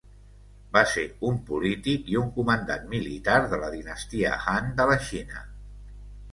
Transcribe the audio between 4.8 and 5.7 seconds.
de la Xina.